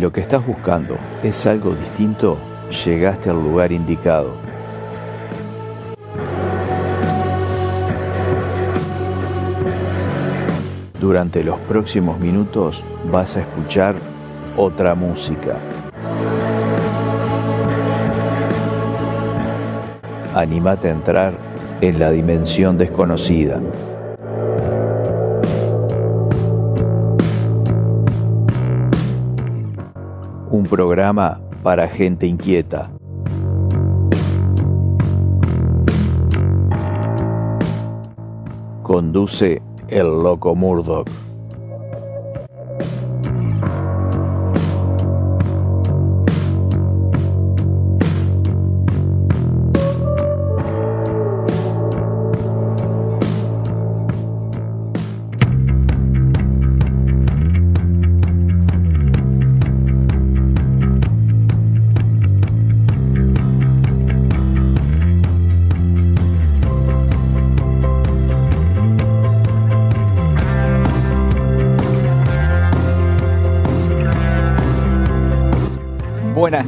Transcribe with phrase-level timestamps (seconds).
[0.00, 2.38] lo que estás buscando es algo distinto,
[2.86, 4.30] llegaste al lugar indicado.
[10.98, 12.82] Durante los próximos minutos
[13.12, 13.94] vas a escuchar
[14.56, 15.56] otra música.
[20.34, 21.34] Animate a entrar
[21.82, 23.60] en la dimensión desconocida.
[30.52, 32.90] Un programa para gente inquieta.
[38.82, 41.08] Conduce el loco Murdoch.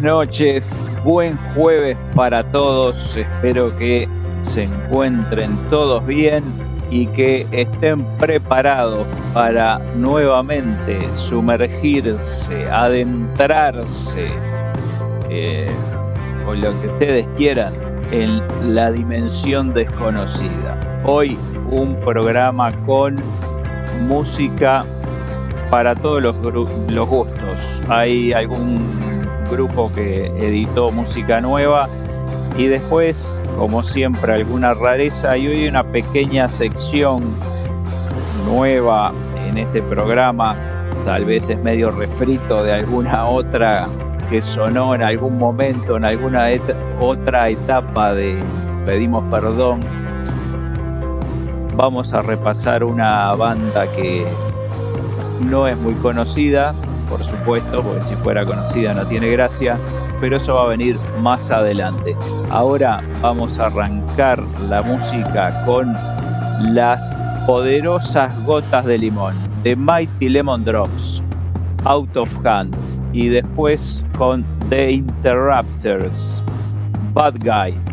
[0.03, 4.09] Noches, buen jueves para todos, espero que
[4.43, 6.43] se encuentren todos bien
[6.91, 14.27] y que estén preparados para nuevamente sumergirse, adentrarse,
[15.31, 15.71] eh,
[16.49, 17.73] o lo que ustedes quieran,
[18.11, 18.43] en
[18.75, 20.77] la dimensión desconocida.
[21.05, 21.39] Hoy
[21.71, 23.17] un programa con
[24.09, 24.85] música
[25.71, 26.37] para todos los,
[26.91, 27.83] los gustos.
[27.89, 29.12] Hay algún
[29.53, 31.89] grupo que editó música nueva.
[32.57, 35.37] Y después, como siempre, alguna rareza.
[35.37, 37.23] Y hoy una pequeña sección
[38.47, 39.13] nueva
[39.47, 40.57] en este programa,
[41.05, 43.89] tal vez es medio refrito de alguna otra
[44.29, 46.47] que sonó en algún momento, en alguna
[47.01, 48.39] otra etapa de
[48.87, 49.81] Pedimos Perdón.
[51.77, 54.25] Vamos a repasar una banda que
[55.41, 56.75] no es muy conocida,
[57.13, 59.77] por supuesto, porque si fuera conocida no tiene gracia,
[60.19, 62.17] pero eso va a venir más adelante.
[62.49, 65.93] Ahora vamos a arrancar la música con
[66.73, 71.23] las poderosas gotas de limón de Mighty Lemon Drops,
[71.85, 72.75] Out of Hand,
[73.13, 76.43] y después con The Interrupters,
[77.13, 77.92] Bad Guy.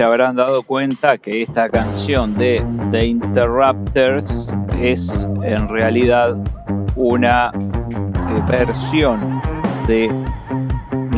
[0.00, 6.38] Se habrán dado cuenta que esta canción de The Interrupters es en realidad
[6.96, 9.42] una eh, versión
[9.86, 10.10] de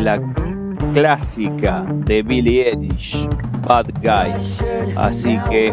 [0.00, 0.20] la
[0.92, 3.28] clásica de Billie Eilish,
[3.68, 4.32] Bad Guy.
[4.96, 5.68] Así que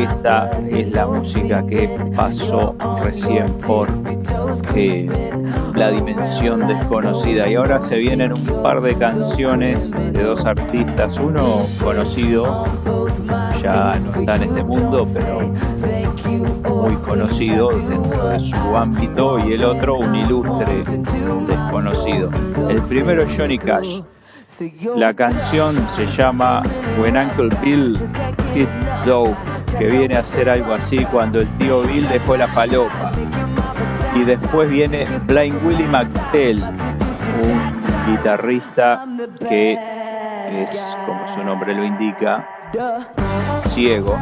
[0.00, 3.88] esta es la música que pasó recién por
[4.76, 5.10] eh,
[5.82, 7.48] la dimensión desconocida.
[7.48, 12.64] Y ahora se vienen un par de canciones de dos artistas, uno conocido,
[13.60, 15.40] ya no está en este mundo, pero
[16.82, 20.84] muy conocido dentro de su ámbito, y el otro un ilustre
[21.48, 22.30] desconocido.
[22.68, 24.02] El primero Johnny Cash.
[24.94, 26.62] La canción se llama
[27.00, 27.98] When Uncle Bill
[28.54, 28.68] Hit
[29.04, 29.34] Dope,
[29.76, 33.10] que viene a ser algo así cuando el tío Bill dejó la falopa.
[34.14, 37.72] Y después viene Blind Willie McTell, un
[38.06, 39.06] guitarrista
[39.48, 39.78] que
[40.50, 42.46] es, como su nombre lo indica,
[43.68, 44.18] ciego.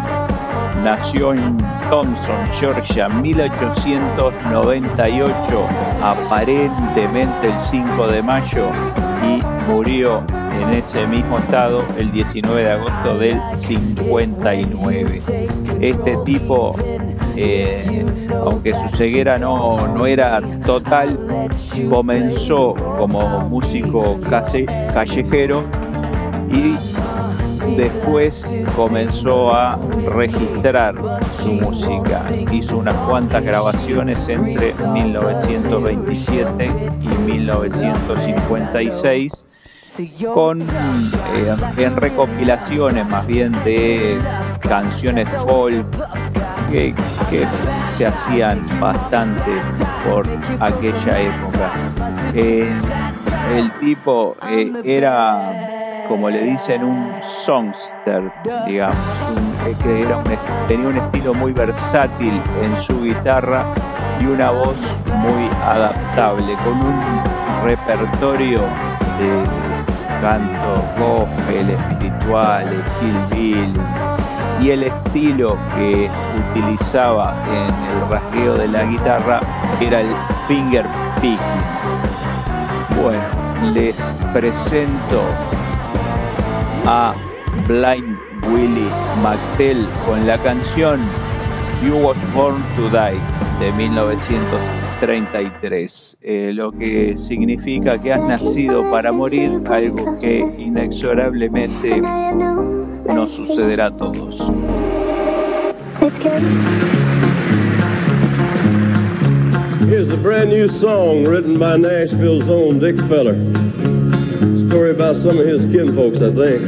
[0.84, 1.58] Nació en
[1.90, 5.66] Thompson, Georgia, 1898,
[6.02, 8.66] aparentemente el 5 de mayo,
[9.26, 10.22] y murió
[10.62, 15.22] en ese mismo estado el 19 de agosto del 59.
[15.80, 16.76] Este tipo,
[17.36, 18.04] eh,
[18.44, 21.18] aunque su ceguera no, no era total,
[21.90, 24.18] comenzó como músico
[24.92, 25.64] callejero
[26.50, 26.76] y
[27.76, 29.78] después comenzó a
[30.14, 30.94] registrar
[31.42, 32.22] su música.
[32.52, 36.70] Hizo unas cuantas grabaciones entre 1927
[37.00, 39.46] y 1956
[40.32, 40.64] con eh,
[41.76, 44.18] en recopilaciones más bien de
[44.60, 45.84] canciones folk
[46.70, 46.94] que,
[47.96, 49.50] se hacían bastante
[50.08, 50.26] por
[50.60, 51.70] aquella época.
[52.34, 58.32] El tipo eh, era, como le dicen, un songster,
[58.66, 58.96] digamos,
[59.66, 60.06] eh, que
[60.68, 63.64] tenía un estilo muy versátil en su guitarra
[64.20, 68.60] y una voz muy adaptable, con un repertorio
[69.18, 69.44] de
[70.20, 73.72] canto gospel, espirituales, hillbilly,
[74.62, 76.08] y el estilo que
[76.50, 79.40] utilizaba en el rasgueo de la guitarra
[79.80, 80.08] era el
[80.46, 80.86] finger
[81.20, 81.40] picking.
[83.02, 83.20] Bueno,
[83.72, 83.96] les
[84.32, 85.22] presento
[86.86, 87.12] a
[87.66, 88.16] Blind
[88.52, 88.88] Willie
[89.22, 91.00] McTell con la canción
[91.84, 93.18] You Was Born to Die
[93.58, 102.02] de 1933, eh, lo que significa que has nacido para morir, algo que inexorablemente
[103.10, 104.38] And I have no nos sucederá a todos.
[109.88, 113.34] Here's a brand new song written by Nashville's own Dick Feller.
[114.68, 116.62] Story about some of his kinfolks, I think.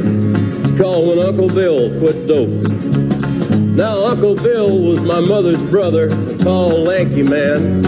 [0.65, 2.49] It's called When Uncle Bill Quit Dope.
[3.77, 7.81] Now, Uncle Bill was my mother's brother, a tall, lanky man.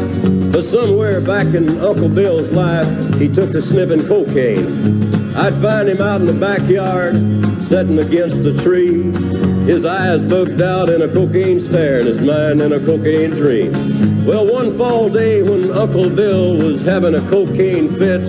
[0.51, 2.87] But somewhere back in Uncle Bill's life,
[3.19, 5.14] he took to sniffing cocaine.
[5.37, 7.15] I'd find him out in the backyard,
[7.61, 9.11] sitting against a tree.
[9.65, 13.73] His eyes bugged out in a cocaine stare and his mind in a cocaine dream.
[14.25, 18.21] Well, one fall day when Uncle Bill was having a cocaine fit,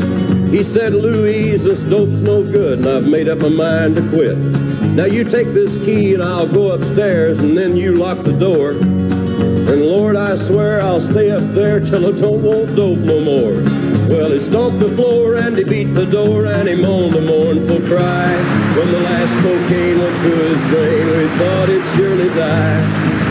[0.48, 4.36] he said, Louise, this dope's no good, and I've made up my mind to quit.
[4.36, 8.70] Now you take this key and I'll go upstairs, and then you lock the door.
[8.72, 13.85] And Lord, I swear I'll stay up there till I don't want dope no more.
[14.08, 17.80] Well, he stomped the floor and he beat the door and he moaned a mournful
[17.88, 18.30] cry.
[18.76, 22.80] When the last cocaine went through his brain, we thought he'd surely die.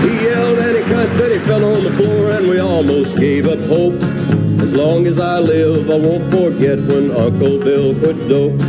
[0.02, 3.48] He yelled and he cussed and he fell on the floor and we almost gave
[3.48, 4.02] up hope.
[4.62, 8.60] As long as I live, I won't forget when Uncle Bill quit dope.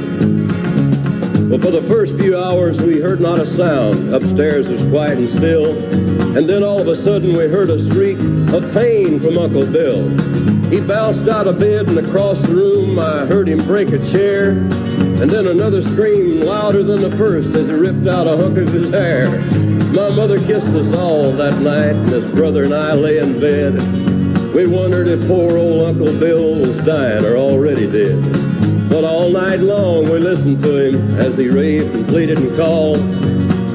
[1.50, 4.12] Well, for the first few hours, we heard not a sound.
[4.14, 5.76] Upstairs was quiet and still.
[6.36, 8.18] And then all of a sudden, we heard a shriek
[8.52, 10.25] of pain from Uncle Bill.
[10.70, 14.50] He bounced out of bed and across the room I heard him break a chair.
[14.50, 19.30] And then another scream louder than the first as he ripped out a his hair.
[19.92, 23.75] My mother kissed us all that night and his brother and I lay in bed.
[24.54, 28.20] We wondered if poor old Uncle Bill was dying or already dead.
[28.90, 32.99] But all night long we listened to him as he raved and pleaded and called.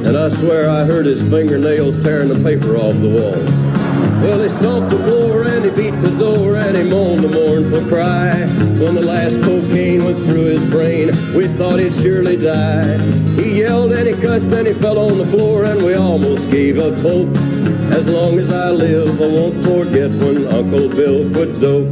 [0.06, 3.71] And I swear I heard his fingernails tearing the paper off the wall.
[4.22, 7.88] Well, he stomped the floor and he beat the door and he moaned a mournful
[7.90, 8.46] cry.
[8.78, 13.00] When the last cocaine went through his brain, we thought he'd surely die.
[13.34, 16.78] He yelled and he cussed and he fell on the floor and we almost gave
[16.78, 17.36] up hope.
[17.92, 21.92] As long as I live, I won't forget when Uncle Bill quit dope.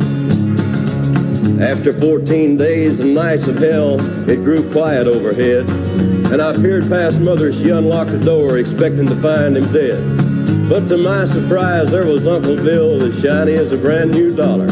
[1.60, 5.68] After 14 days and nights of hell, it grew quiet overhead.
[6.32, 10.29] And I peered past Mother, she unlocked the door, expecting to find him dead.
[10.70, 14.70] But to my surprise, there was Uncle Bill as shiny as a brand new dollar.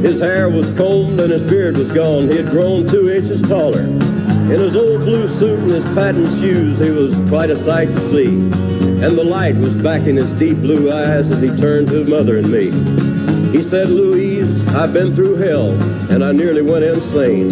[0.00, 2.28] His hair was combed and his beard was gone.
[2.28, 3.80] He had grown two inches taller.
[3.80, 8.00] In his old blue suit and his patent shoes, he was quite a sight to
[8.00, 8.28] see.
[8.28, 12.38] And the light was back in his deep blue eyes as he turned to Mother
[12.38, 12.70] and me.
[13.50, 15.70] He said, Louise, I've been through hell,
[16.12, 17.48] and I nearly went insane.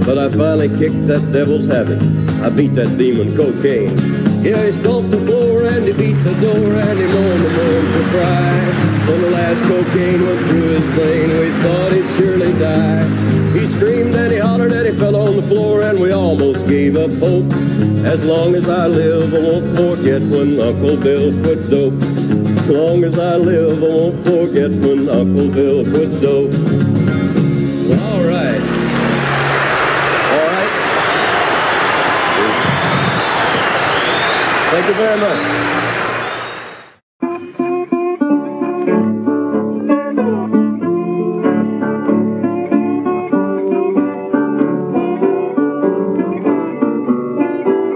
[0.00, 2.02] But I finally kicked that devil's habit.
[2.42, 3.96] I beat that demon cocaine.
[4.42, 5.35] Yeah, he stomped the floor
[5.68, 8.52] and he beat the door and he moaned the mournful cry.
[9.06, 13.04] When the last cocaine went through his brain, we thought he'd surely die.
[13.52, 16.96] He screamed and he hollered and he fell on the floor and we almost gave
[16.96, 17.50] up hope.
[18.04, 22.02] As long as I live, I won't forget when Uncle Bill quit dope.
[22.02, 26.75] As long as I live, I won't forget when Uncle Bill quit dope.
[34.86, 35.66] Thank you very much.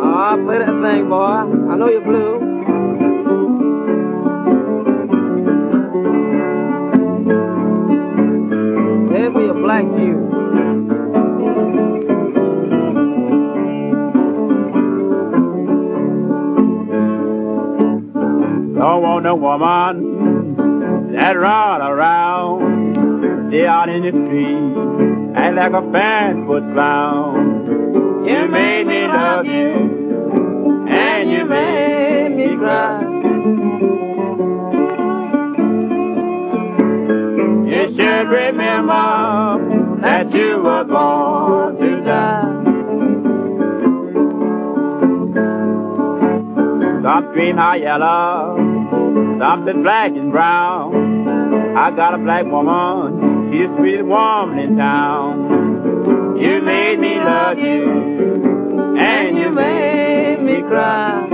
[0.02, 1.14] Ah, play that thing, boy.
[1.14, 2.49] I know you're blue.
[19.32, 24.74] Want woman that run around, out in the street,
[25.36, 28.26] and like a fan clown.
[28.26, 33.02] You made me love you, and you made me cry.
[37.70, 42.56] You should remember that you were born to die.
[47.02, 48.69] Some green are yellow,
[49.40, 51.74] something black and brown.
[51.74, 56.36] I got a black woman, she's the sweetest woman in town.
[56.38, 61.26] You made me love you, and you made me cry.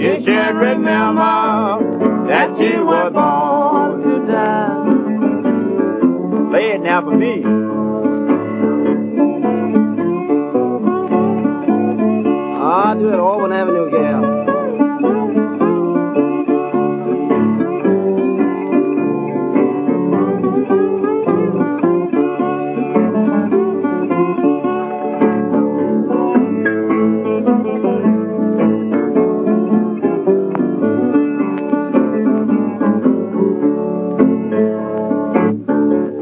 [0.00, 4.84] You should remember that you were born to die.
[6.50, 7.65] Play it now for me.
[12.78, 14.44] Ah, du er over Avenue Gale.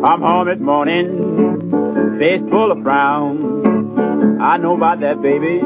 [0.05, 4.41] I'm home at morning, face full of frown.
[4.41, 5.61] I know about that baby.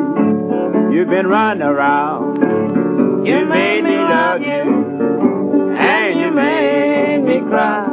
[0.91, 3.27] You've been running around.
[3.27, 7.87] You made me love you, and you made me cry.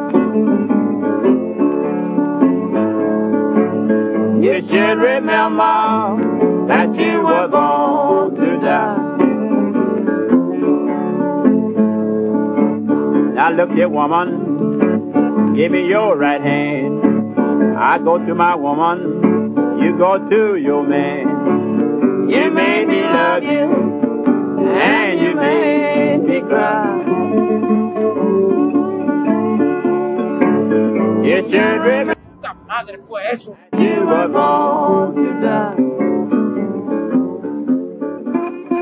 [4.42, 9.16] You should remember that you were born to die.
[13.34, 17.78] Now look here, woman, give me your right hand.
[17.78, 21.35] I go to my woman, you go to your man.
[22.28, 23.72] You made me love you,
[24.68, 26.98] and you made me cry.
[31.24, 32.16] You should remember
[32.68, 33.56] madre fue eso?
[33.74, 35.76] you were born to die.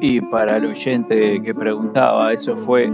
[0.01, 2.89] Y para el oyente que preguntaba, eso fue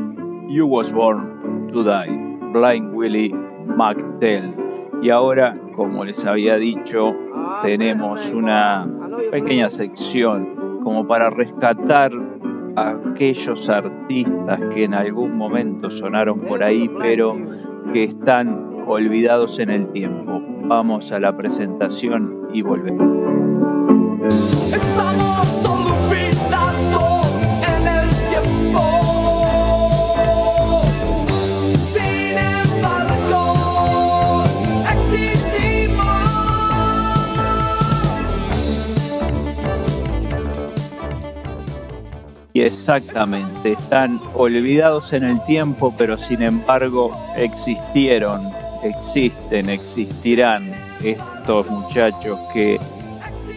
[0.48, 2.10] You Was Born to Die,
[2.54, 3.34] Blind Willie
[3.66, 4.56] McTell.
[5.02, 7.16] Y ahora, como les había dicho,
[7.64, 8.99] tenemos una
[9.32, 12.12] pequeña sección como para rescatar
[12.76, 17.38] a aquellos artistas que en algún momento sonaron por ahí, pero
[17.94, 20.42] que están olvidados en el tiempo.
[20.64, 23.39] Vamos a la presentación y volvemos.
[42.66, 48.50] Exactamente, están olvidados en el tiempo, pero sin embargo existieron,
[48.84, 52.80] existen, existirán estos muchachos que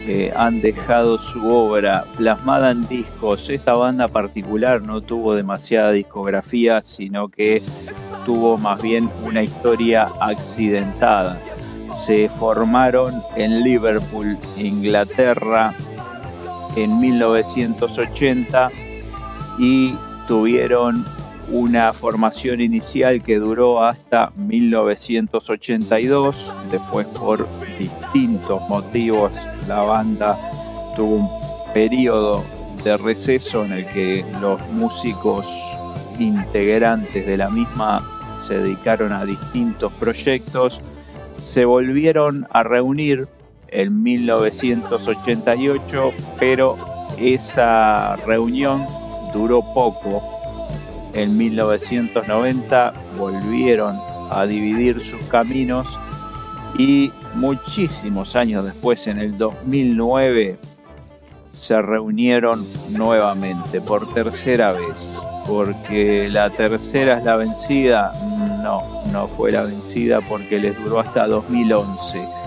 [0.07, 3.49] eh, han dejado su obra plasmada en discos.
[3.49, 7.62] Esta banda particular no tuvo demasiada discografía, sino que
[8.25, 11.41] tuvo más bien una historia accidentada.
[11.95, 15.75] Se formaron en Liverpool, Inglaterra,
[16.77, 18.71] en 1980
[19.59, 19.95] y
[20.27, 21.05] tuvieron
[21.49, 26.55] una formación inicial que duró hasta 1982.
[26.71, 27.47] Después, por
[27.79, 29.33] distintos motivos,
[29.69, 30.38] la banda
[30.97, 31.29] tuvo un
[31.75, 32.43] periodo
[32.85, 35.49] de receso en el que los músicos
[36.19, 40.81] integrantes de la misma se dedicaron a distintos proyectos.
[41.38, 43.27] Se volvieron a reunir
[43.69, 46.77] en 1988, pero
[47.19, 48.87] esa reunión
[49.33, 50.23] duró poco.
[51.14, 55.87] En 1990 volvieron a dividir sus caminos
[56.79, 60.59] y muchísimos años después, en el 2009,
[61.51, 65.18] se reunieron nuevamente por tercera vez.
[65.47, 68.12] Porque la tercera es la vencida.
[68.62, 72.42] No, no fue la vencida porque les duró hasta 2011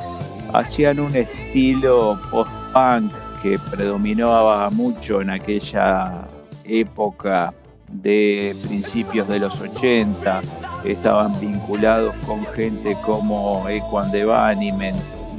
[0.55, 6.24] hacían un estilo post-punk que predominaba mucho en aquella
[6.67, 7.53] época
[7.89, 10.41] de principios de los 80.
[10.83, 14.25] Estaban vinculados con gente como Equan de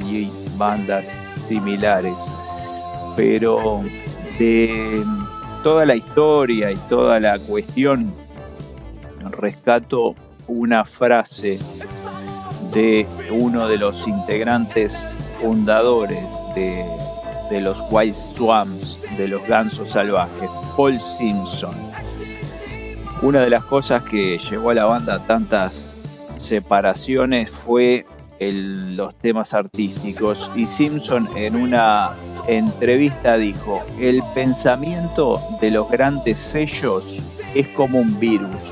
[0.08, 2.18] y bandas similares.
[3.16, 3.82] Pero
[4.38, 5.04] de
[5.62, 8.12] toda la historia y toda la cuestión,
[9.30, 10.14] rescato
[10.46, 11.58] una frase
[12.72, 16.22] de uno de los integrantes fundadores
[16.54, 16.86] de,
[17.50, 21.74] de los White Swamps, de los gansos salvajes, Paul Simpson.
[23.22, 26.00] Una de las cosas que llevó a la banda a tantas
[26.36, 28.04] separaciones fue
[28.38, 32.12] los temas artísticos y Simpson en una
[32.46, 37.22] entrevista dijo, el pensamiento de los grandes sellos
[37.54, 38.62] es como un virus.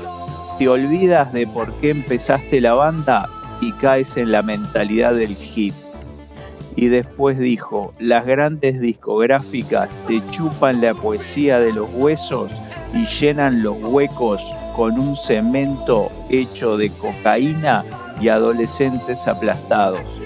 [0.59, 3.27] Te olvidas de por qué empezaste la banda
[3.61, 5.73] y caes en la mentalidad del hit.
[6.75, 12.51] Y después dijo, las grandes discográficas te chupan la poesía de los huesos
[12.93, 14.43] y llenan los huecos
[14.75, 17.85] con un cemento hecho de cocaína
[18.19, 20.21] y adolescentes aplastados.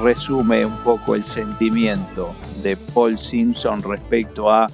[0.00, 4.68] Resume un poco el sentimiento de Paul Simpson respecto a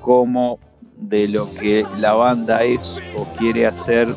[0.00, 0.58] cómo
[0.96, 4.08] de lo que la banda es o quiere hacer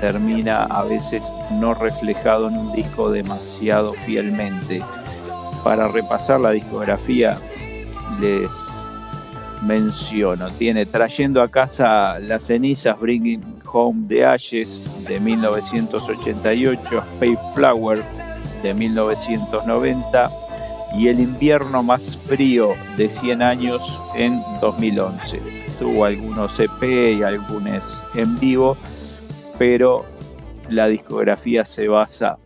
[0.00, 4.82] termina a veces no reflejado en un disco demasiado fielmente.
[5.62, 7.38] Para repasar la discografía
[8.20, 8.52] les
[9.62, 18.02] menciono, tiene Trayendo a casa las cenizas, Bringing Home the Ashes de 1988, Space Flower
[18.62, 20.30] de 1990
[20.94, 25.40] y El invierno más frío de 100 años en 2011.
[25.78, 28.76] Tuvo algunos EP y algunos en vivo,
[29.58, 30.04] pero
[30.70, 32.38] la discografía se basa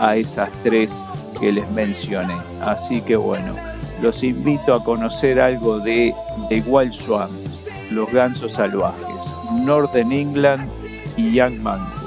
[0.00, 0.92] a esas tres
[1.38, 2.36] que les mencioné.
[2.62, 3.54] Así que bueno,
[4.02, 6.14] los invito a conocer algo de
[6.48, 10.68] The Wild Swans, los gansos salvajes, Northern England
[11.16, 11.99] y Young Man.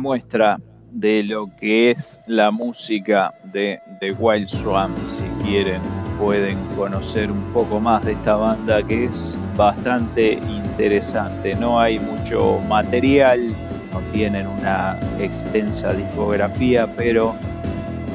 [0.00, 0.58] Muestra
[0.92, 4.98] de lo que es la música de The Wild Swamp.
[5.02, 5.82] Si quieren,
[6.18, 11.54] pueden conocer un poco más de esta banda que es bastante interesante.
[11.54, 13.54] No hay mucho material,
[13.92, 17.34] no tienen una extensa discografía, pero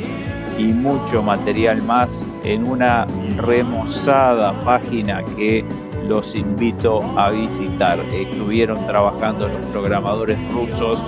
[0.56, 3.04] y mucho material más en una
[3.36, 5.64] remozada página que
[6.06, 7.98] los invito a visitar.
[8.12, 11.02] Estuvieron trabajando los programadores rusos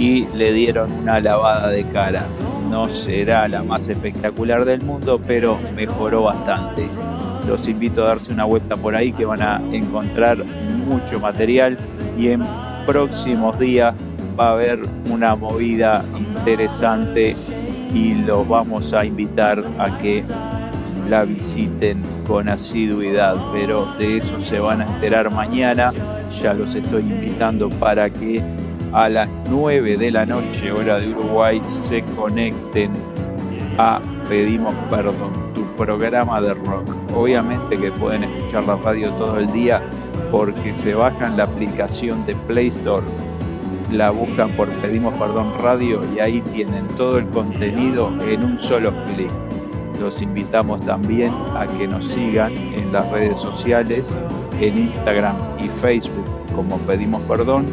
[0.00, 2.24] y le dieron una lavada de cara.
[2.70, 6.88] No será la más espectacular del mundo, pero mejoró bastante.
[7.46, 10.42] Los invito a darse una vuelta por ahí que van a encontrar
[10.86, 11.76] mucho material
[12.18, 12.42] y en
[12.86, 13.94] próximos días
[14.38, 17.36] va a haber una movida interesante
[17.92, 20.24] y los vamos a invitar a que
[21.10, 25.92] la visiten con asiduidad, pero de eso se van a enterar mañana.
[26.40, 28.42] Ya los estoy invitando para que
[28.92, 32.90] a las 9 de la noche, hora de Uruguay, se conecten
[33.78, 36.88] a Pedimos Perdón, tu programa de rock.
[37.14, 39.82] Obviamente que pueden escuchar la radio todo el día
[40.30, 43.04] porque se bajan la aplicación de Play Store,
[43.92, 48.92] la buscan por Pedimos Perdón Radio y ahí tienen todo el contenido en un solo
[49.06, 49.30] clic.
[50.00, 54.16] Los invitamos también a que nos sigan en las redes sociales,
[54.60, 56.24] en Instagram y Facebook
[56.54, 57.66] como Pedimos Perdón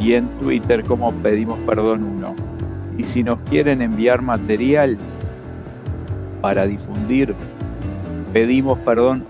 [0.00, 2.34] y en Twitter como Pedimos Perdón 1.
[2.98, 4.96] Y si nos quieren enviar material
[6.40, 7.34] para difundir,
[8.32, 9.26] pedimos perdón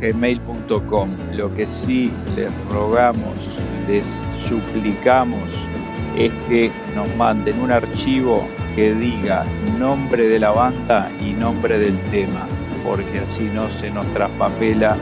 [0.00, 1.10] gmail.com.
[1.32, 5.42] Lo que sí les rogamos, les suplicamos
[6.16, 8.46] es que nos manden un archivo
[8.76, 9.44] que diga
[9.78, 12.46] nombre de la banda y nombre del tema,
[12.84, 14.96] porque así no se nos traspapela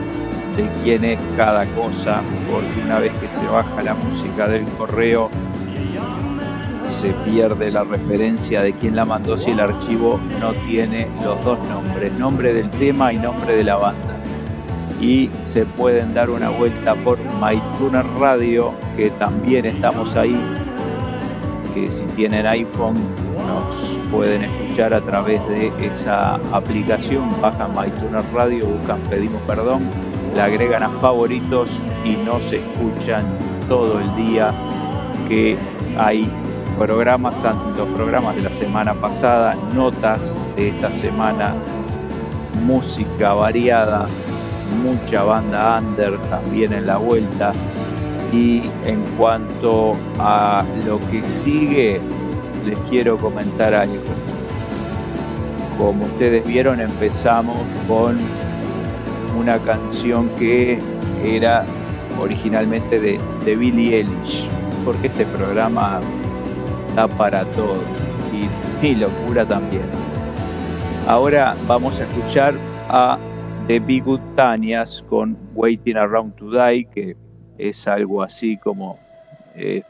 [0.55, 5.29] de quién es cada cosa, porque una vez que se baja la música del correo,
[6.85, 11.57] se pierde la referencia de quién la mandó si el archivo no tiene los dos
[11.67, 14.17] nombres, nombre del tema y nombre de la banda.
[14.99, 20.39] Y se pueden dar una vuelta por MyTuner Radio, que también estamos ahí,
[21.73, 22.95] que si tienen iPhone
[23.47, 30.45] nos pueden escuchar a través de esa aplicación, bajan MyTuner Radio, buscan Pedimos Perdón la
[30.45, 31.69] agregan a favoritos
[32.05, 33.25] y no se escuchan
[33.67, 34.53] todo el día
[35.27, 35.57] que
[35.97, 36.31] hay
[36.77, 37.43] programas,
[37.77, 41.53] los programas de la semana pasada, notas de esta semana,
[42.65, 44.07] música variada,
[44.83, 47.53] mucha banda under también en la vuelta.
[48.31, 51.99] Y en cuanto a lo que sigue,
[52.65, 54.01] les quiero comentar algo.
[55.77, 57.57] Como ustedes vieron, empezamos
[57.87, 58.17] con
[59.37, 60.79] una canción que
[61.23, 61.65] era
[62.19, 64.47] originalmente de, de Billie Eilish,
[64.85, 65.99] porque este programa
[66.95, 67.77] da para todo
[68.33, 68.47] y
[68.81, 69.85] mi locura también.
[71.07, 72.55] Ahora vamos a escuchar
[72.89, 73.17] a
[73.67, 74.03] The Big
[74.35, 77.15] Tanias con Waiting Around to Die, que
[77.57, 78.99] es algo así como
[79.55, 79.83] eh,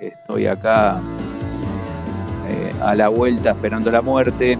[0.00, 1.00] estoy acá
[2.48, 4.58] eh, a la vuelta esperando la muerte,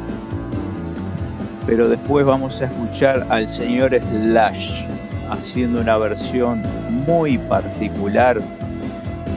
[1.67, 4.85] pero después vamos a escuchar al señor Slash
[5.31, 6.63] haciendo una versión
[7.07, 8.41] muy particular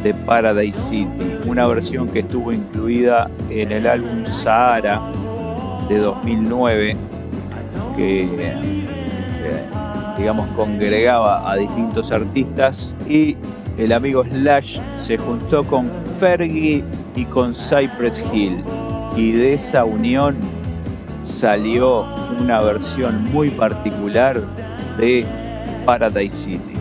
[0.03, 5.01] de Paradise City, una versión que estuvo incluida en el álbum Sahara
[5.89, 6.95] de 2009,
[7.95, 8.55] que eh,
[10.17, 13.37] digamos congregaba a distintos artistas y
[13.77, 16.83] el amigo Slash se juntó con Fergie
[17.15, 18.63] y con Cypress Hill
[19.15, 20.37] y de esa unión
[21.25, 22.05] salió
[22.39, 24.39] una versión muy particular
[24.97, 25.25] de
[25.85, 26.74] Paradise City.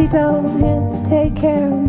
[0.00, 1.79] She told him take care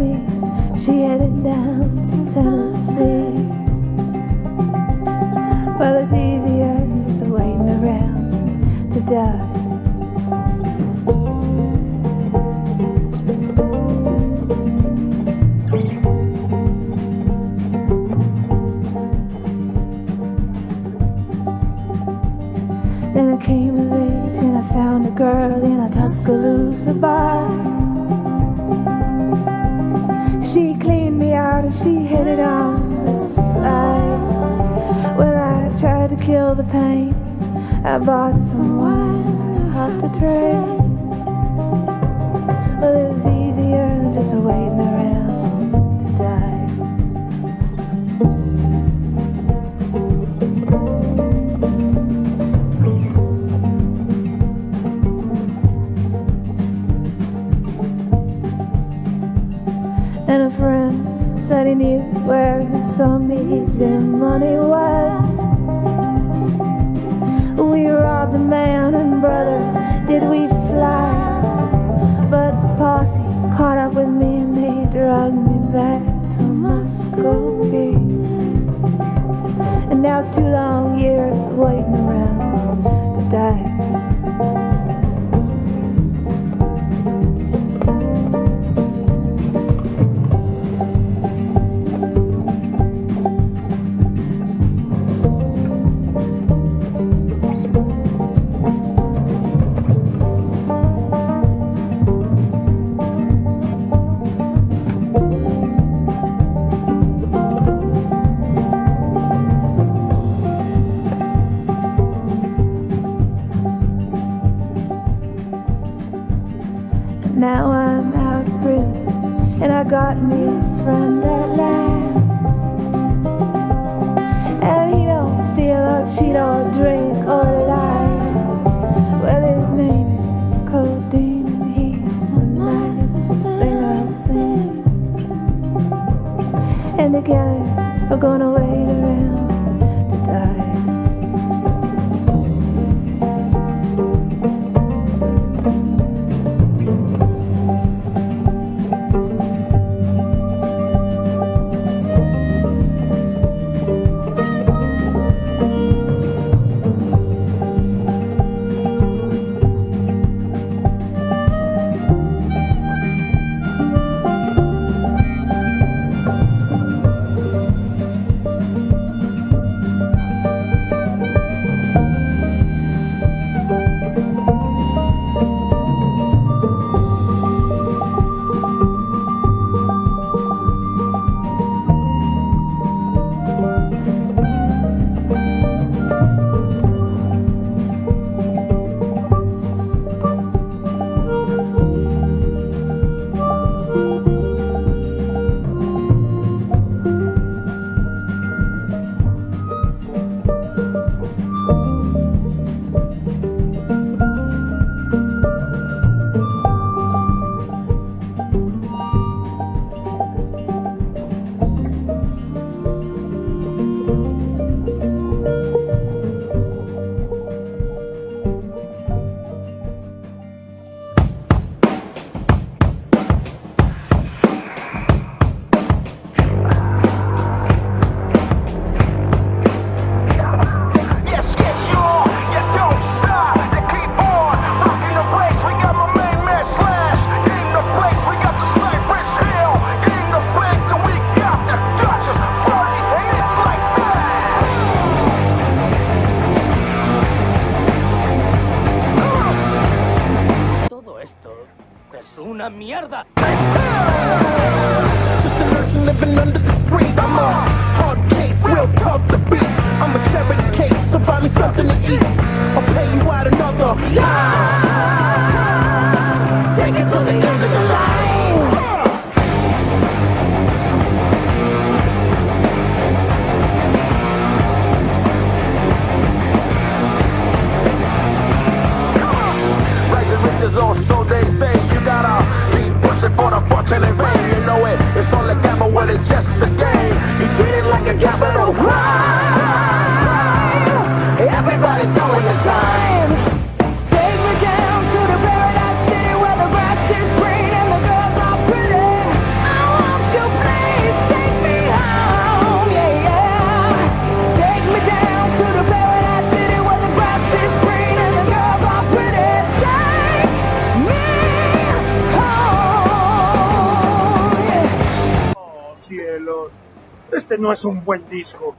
[317.62, 318.71] no es un buen disco.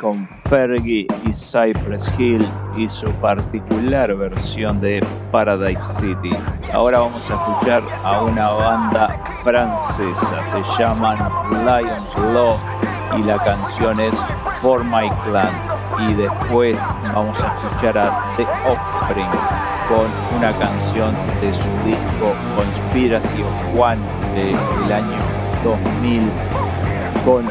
[0.00, 2.46] Con Fergie y Cypress Hill
[2.76, 6.30] y su particular versión de Paradise City.
[6.72, 11.18] Ahora vamos a escuchar a una banda francesa, se llaman
[11.64, 12.56] Lions Law
[13.16, 14.14] y la canción es
[14.60, 15.50] For My Clan.
[16.08, 16.78] Y después
[17.14, 19.30] vamos a escuchar a The Offspring
[19.88, 24.00] con una canción de su disco Conspiracy of One
[24.34, 25.18] del año
[25.64, 26.30] 2000
[27.24, 27.48] con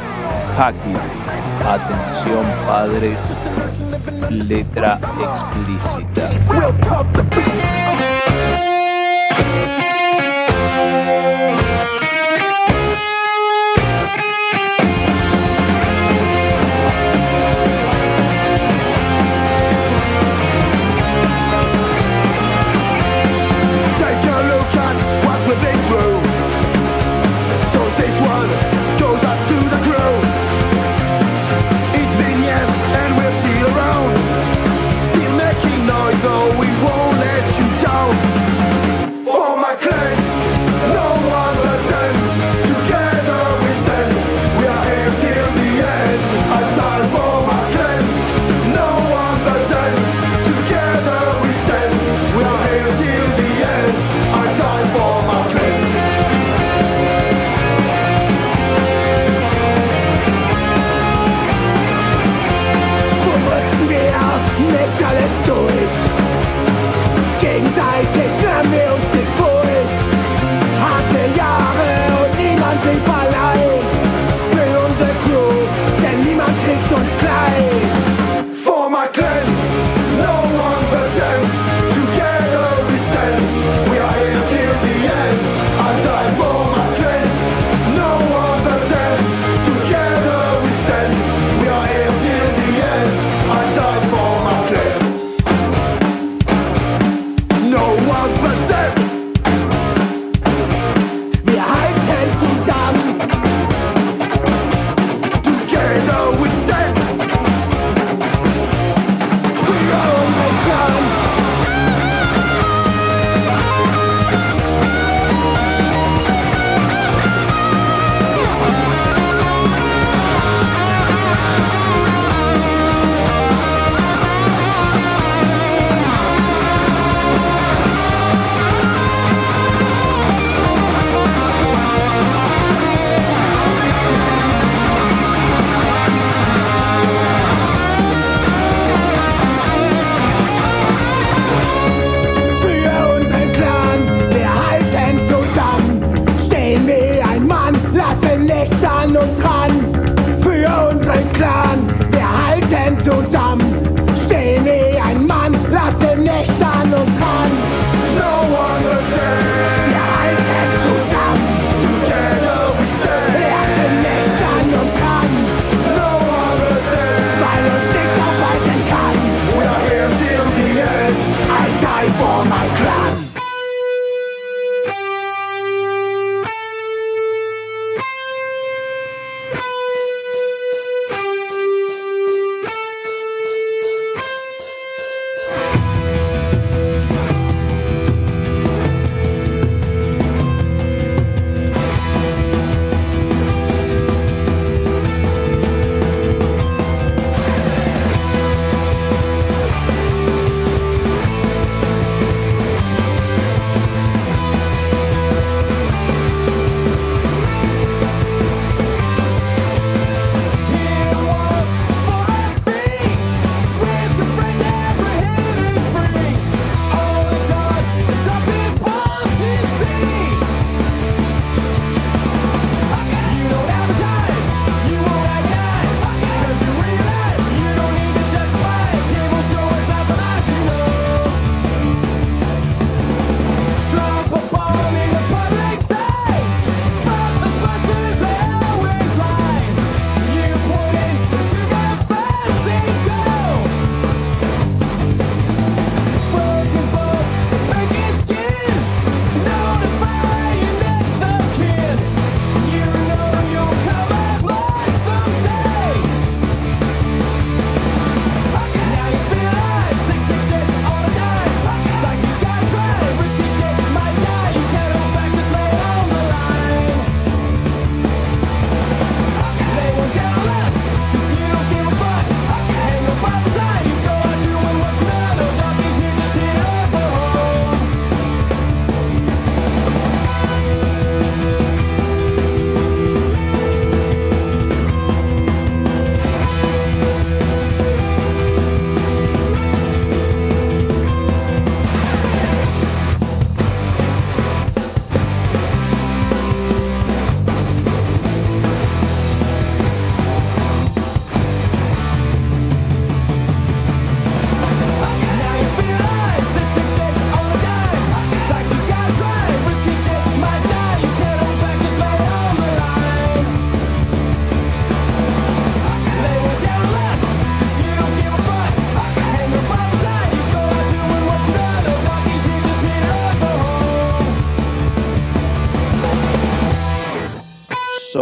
[0.55, 1.26] Hackett.
[1.65, 3.19] Atención padres,
[4.29, 6.29] letra explícita.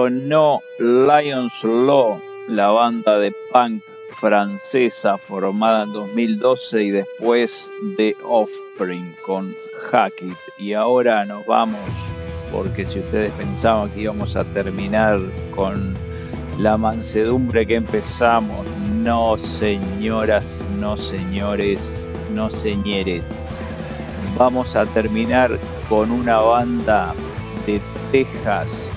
[0.05, 3.81] Sonó Lions Law, la banda de punk
[4.13, 9.55] francesa formada en 2012 y después de Offspring con
[9.89, 10.37] Hack It.
[10.59, 11.89] Y ahora nos vamos,
[12.51, 15.19] porque si ustedes pensaban que íbamos a terminar
[15.55, 15.95] con
[16.59, 18.63] la mansedumbre que empezamos,
[19.01, 23.47] no señoras, no señores, no señores.
[24.37, 25.57] Vamos a terminar
[25.89, 27.15] con una banda
[27.65, 27.81] de
[28.11, 28.91] Texas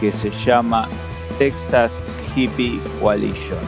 [0.00, 0.88] que se llama
[1.38, 3.58] Texas Hippie Coalition.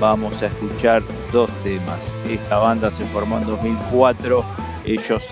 [0.00, 2.14] Vamos a escuchar dos temas.
[2.28, 4.44] Esta banda se formó en 2004.
[4.84, 5.22] Ellos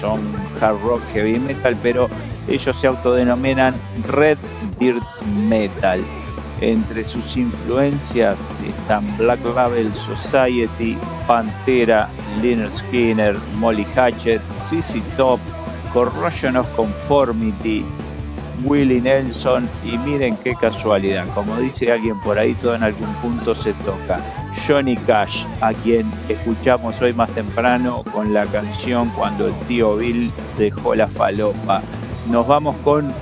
[0.00, 0.20] son
[0.60, 2.08] hard rock, heavy metal, pero
[2.48, 4.38] ellos se autodenominan Red
[4.78, 5.02] Dirt
[5.48, 6.00] Metal.
[6.60, 10.96] Entre sus influencias están Black Label Society,
[11.26, 12.08] Pantera,
[12.42, 15.38] Lynyrd Skinner, Molly Hatchet, CC Top,
[15.92, 17.84] Corrosion of Conformity,
[18.64, 23.54] Willie Nelson y miren qué casualidad, como dice alguien por ahí, todo en algún punto
[23.54, 24.20] se toca.
[24.66, 30.32] Johnny Cash, a quien escuchamos hoy más temprano con la canción Cuando el tío Bill
[30.58, 31.82] dejó la falopa.
[32.28, 33.12] Nos vamos con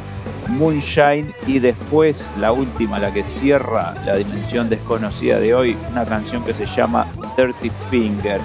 [0.49, 6.45] Moonshine y después la última, la que cierra la dimensión desconocida de hoy, una canción
[6.45, 7.07] que se llama
[7.37, 8.41] Dirty Finger.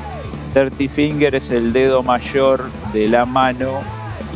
[0.53, 3.81] Dirty Finger es el dedo mayor de la mano,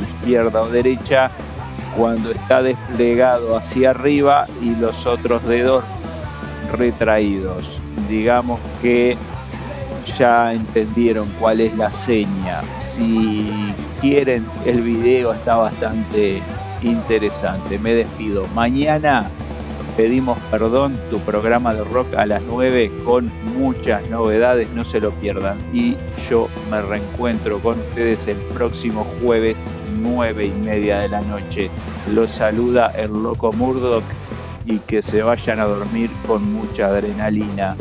[0.02, 1.32] izquierda o derecha,
[1.96, 5.84] cuando está desplegado hacia arriba y los otros dedos
[6.72, 7.80] retraídos.
[8.10, 9.18] Digamos que
[10.18, 12.62] ya entendieron cuál es la seña.
[12.80, 13.52] Si
[14.02, 16.42] quieren, el video está bastante
[16.82, 17.80] interesante.
[17.80, 18.48] Me despido.
[18.54, 19.30] Mañana
[19.96, 25.12] pedimos perdón, tu programa de rock a las 9 con muchas novedades, no se lo
[25.12, 25.58] pierdan.
[25.74, 25.96] Y
[26.30, 29.58] yo me reencuentro con ustedes el próximo jueves
[30.00, 31.70] 9 y media de la noche.
[32.14, 34.04] Los saluda el loco Murdoch
[34.66, 37.76] y que se vayan a dormir con mucha adrenalina.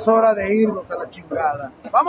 [0.00, 0.69] Es hora de irnos